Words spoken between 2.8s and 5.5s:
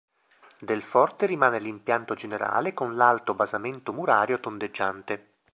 l'alto basamento murario tondeggiante.